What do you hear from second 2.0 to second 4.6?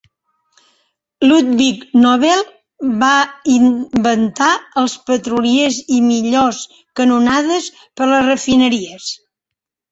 Nobel va inventar